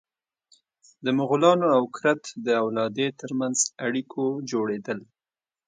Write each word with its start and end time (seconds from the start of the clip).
د 1.05 1.05
مغولانو 1.19 1.67
او 1.77 1.83
کرت 1.95 2.23
د 2.45 2.47
اولادې 2.63 3.07
تر 3.21 3.31
منځ 3.39 3.57
اړیکو 3.85 4.23
جوړېدل. 4.51 4.99